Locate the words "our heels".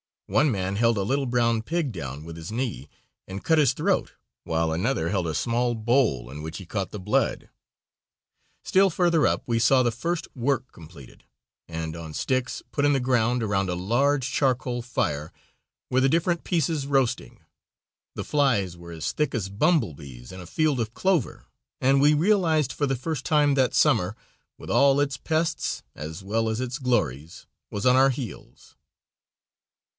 27.97-28.77